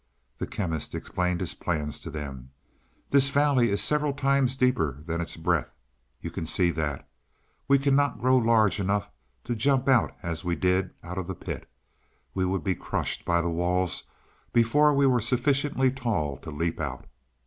The 0.39 0.47
Chemist 0.47 0.95
explained 0.95 1.41
his 1.41 1.53
plans 1.53 1.99
to 2.01 2.09
them. 2.09 2.49
"This 3.11 3.29
valley 3.29 3.69
is 3.69 3.83
several 3.83 4.13
times 4.13 4.57
deeper 4.57 5.03
than 5.05 5.21
its 5.21 5.37
breadth; 5.37 5.75
you 6.21 6.31
can 6.31 6.43
see 6.43 6.71
that. 6.71 7.07
We 7.67 7.77
cannot 7.77 8.19
grow 8.19 8.37
large 8.37 8.79
enough 8.79 9.11
to 9.43 9.53
jump 9.55 9.87
out 9.87 10.17
as 10.23 10.43
we 10.43 10.55
did 10.55 10.89
out 11.03 11.19
of 11.19 11.27
the 11.27 11.35
pit; 11.35 11.69
we 12.33 12.45
would 12.45 12.63
be 12.63 12.73
crushed 12.73 13.25
by 13.25 13.41
the 13.41 13.49
walls 13.51 14.05
before 14.53 14.91
we 14.91 15.05
were 15.05 15.21
sufficiently 15.21 15.91
tall 15.91 16.35
to 16.37 16.49
leap 16.49 16.79
out. 16.79 17.05